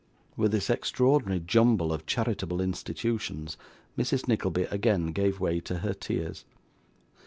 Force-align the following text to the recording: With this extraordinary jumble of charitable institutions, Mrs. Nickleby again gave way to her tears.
With 0.35 0.51
this 0.51 0.71
extraordinary 0.71 1.39
jumble 1.39 1.93
of 1.93 2.07
charitable 2.07 2.59
institutions, 2.59 3.55
Mrs. 3.95 4.27
Nickleby 4.27 4.63
again 4.71 5.11
gave 5.11 5.39
way 5.39 5.59
to 5.59 5.77
her 5.85 5.93
tears. 5.93 6.43